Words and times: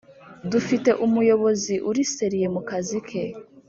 dufite 0.51 0.89
umuyobozi 1.05 1.73
uri 1.89 2.03
seriye 2.13 2.47
mukazi 2.55 2.97
ke 3.07 3.23